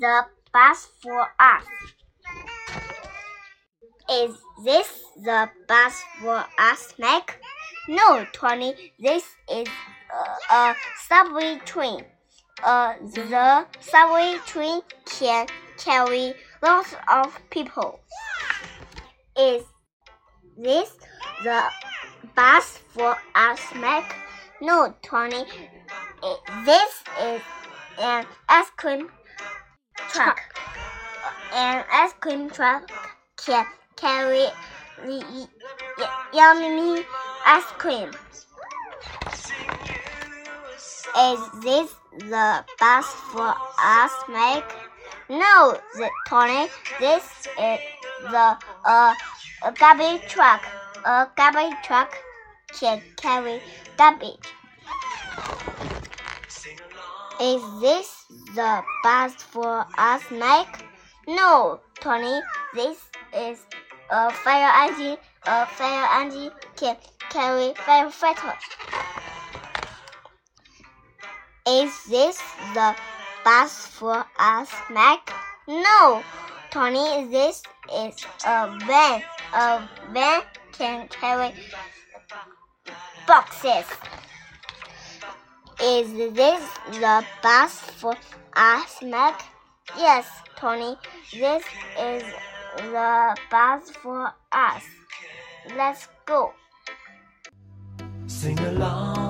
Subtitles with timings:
[0.00, 1.64] the bus for us?
[4.10, 4.34] Is
[4.64, 4.88] this
[5.22, 7.38] the bus for us, Mac?
[7.86, 9.68] No, Tony, this is
[10.50, 10.74] a, a
[11.06, 12.04] subway train.
[12.64, 15.46] Uh, the subway train can
[15.78, 18.00] carry lots of people.
[19.38, 19.62] Is
[20.56, 20.96] this
[21.44, 21.62] the
[22.34, 24.16] bus for us, Mac?
[24.60, 25.44] No, Tony,
[26.64, 27.40] this is
[27.98, 29.08] an ice cream
[30.12, 30.40] truck.
[31.52, 32.90] An ice cream truck
[33.36, 34.46] can carry
[36.32, 37.04] yummy
[37.46, 38.10] ice cream.
[41.18, 44.72] Is this the bus for us, Mike?
[45.28, 46.68] No, the, Tony.
[46.98, 47.24] This
[47.58, 47.78] is
[48.30, 49.14] the uh,
[49.62, 50.62] a garbage truck.
[51.04, 52.16] A garbage truck
[52.78, 53.60] can carry
[53.96, 54.46] garbage.
[57.40, 60.84] Is this the bus for us, Mac?
[61.26, 62.38] No, Tony.
[62.74, 62.98] This
[63.32, 63.64] is
[64.10, 65.16] a fire engine.
[65.46, 66.98] A fire engine can
[67.30, 68.60] carry firefighters.
[71.66, 72.42] Is this
[72.74, 72.94] the
[73.42, 75.32] bus for us, Mac?
[75.66, 76.22] No,
[76.70, 77.24] Tony.
[77.30, 79.22] This is a van.
[79.54, 81.54] A van can carry
[83.26, 83.86] boxes.
[85.82, 88.14] Is this the bus for
[88.54, 89.42] us, Mac?
[89.96, 90.96] Yes, Tony.
[91.32, 91.64] This
[91.98, 92.22] is
[92.76, 94.84] the bus for us.
[95.74, 96.52] Let's go.
[98.26, 99.29] Sing along.